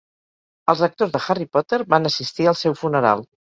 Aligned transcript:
Els 0.73 0.81
actors 0.87 1.13
de 1.17 1.21
Harry 1.27 1.47
Potter 1.59 1.81
van 1.97 2.13
assistir 2.13 2.51
al 2.55 2.61
seu 2.65 2.79
funeral. 2.83 3.27